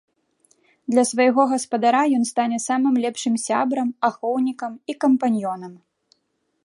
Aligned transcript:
Для 0.93 1.03
свайго 1.09 1.41
гаспадара 1.51 1.99
ён 2.19 2.23
стане 2.31 2.57
самым 2.67 2.97
лепшым 3.03 3.35
сябрам, 3.45 3.87
ахоўнікам 4.09 4.73
і 4.93 5.01
кампаньёнам! 5.07 5.73